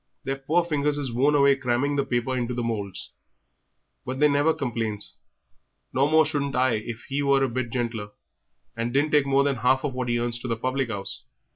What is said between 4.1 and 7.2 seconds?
they never complains, no more shouldn't I if